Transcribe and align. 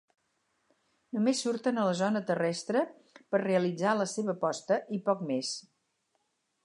Només 1.17 1.41
surten 1.47 1.81
a 1.81 1.83
la 1.87 1.91
zona 1.99 2.21
terrestre 2.31 2.83
per 3.19 3.43
realitzar 3.45 3.93
la 4.01 4.09
seva 4.15 4.37
posta 4.47 4.81
i 4.99 5.01
poc 5.11 5.23
més. 5.33 5.53